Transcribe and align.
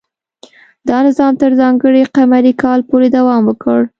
دا 0.89 0.97
نظام 1.07 1.33
تر 1.41 1.51
ځانګړي 1.61 2.03
قمري 2.15 2.53
کال 2.61 2.79
پورې 2.89 3.07
دوام 3.17 3.41
وکړ. 3.47 3.79